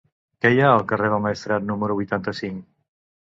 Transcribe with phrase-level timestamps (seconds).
[0.45, 2.65] Què hi ha al carrer del Maestrat número vuitanta-cinc?